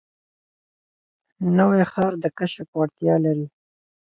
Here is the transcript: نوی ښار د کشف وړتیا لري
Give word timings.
نوی 1.57 1.81
ښار 1.91 2.13
د 2.23 2.25
کشف 2.37 2.67
وړتیا 2.77 3.15
لري 3.25 3.45